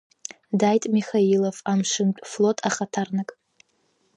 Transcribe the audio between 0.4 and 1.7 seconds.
Дааит Михаилов,